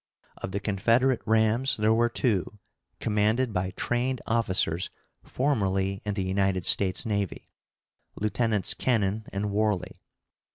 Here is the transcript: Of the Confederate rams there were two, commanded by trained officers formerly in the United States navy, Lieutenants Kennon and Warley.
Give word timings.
Of 0.37 0.51
the 0.51 0.59
Confederate 0.59 1.21
rams 1.27 1.77
there 1.77 1.93
were 1.93 2.09
two, 2.09 2.57
commanded 2.99 3.53
by 3.53 3.69
trained 3.75 4.19
officers 4.25 4.89
formerly 5.23 6.01
in 6.03 6.15
the 6.15 6.23
United 6.23 6.65
States 6.65 7.05
navy, 7.05 7.51
Lieutenants 8.15 8.73
Kennon 8.73 9.27
and 9.31 9.51
Warley. 9.51 10.01